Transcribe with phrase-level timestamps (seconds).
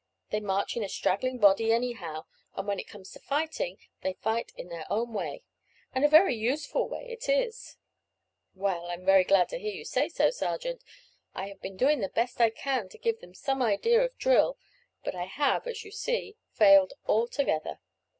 [0.31, 4.51] They march in a straggling body anyhow, and when it comes to fighting, they fight
[4.57, 5.43] in their own way,
[5.93, 7.77] and a very useful way it is."
[8.55, 10.83] "Well, I am very glad to hear you say so, sergeant.
[11.35, 14.57] I have been doing the best I can to give them some idea of drill;
[15.03, 17.79] but I have, as you see, failed altogether.